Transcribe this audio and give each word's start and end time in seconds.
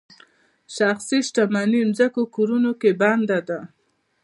شخصي 0.75 1.19
شتمني 1.27 1.81
ځمکو 1.97 2.23
کورونو 2.35 2.71
کې 2.81 2.91
بنده 3.01 3.39
ده. 3.47 3.59